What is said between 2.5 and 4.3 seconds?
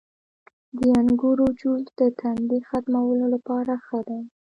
ختمولو لپاره ښه دی.